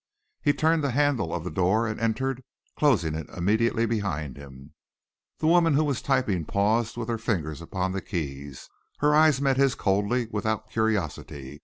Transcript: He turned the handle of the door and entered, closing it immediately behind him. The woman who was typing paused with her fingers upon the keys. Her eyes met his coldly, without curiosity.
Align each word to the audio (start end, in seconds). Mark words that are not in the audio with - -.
He 0.41 0.51
turned 0.51 0.83
the 0.83 0.93
handle 0.97 1.31
of 1.31 1.43
the 1.43 1.51
door 1.51 1.85
and 1.85 1.99
entered, 1.99 2.41
closing 2.75 3.13
it 3.13 3.29
immediately 3.29 3.85
behind 3.85 4.35
him. 4.35 4.73
The 5.37 5.45
woman 5.45 5.75
who 5.75 5.83
was 5.83 6.01
typing 6.01 6.43
paused 6.43 6.97
with 6.97 7.07
her 7.07 7.19
fingers 7.19 7.61
upon 7.61 7.91
the 7.91 8.01
keys. 8.01 8.67
Her 8.97 9.13
eyes 9.13 9.39
met 9.39 9.57
his 9.57 9.75
coldly, 9.75 10.27
without 10.31 10.71
curiosity. 10.71 11.59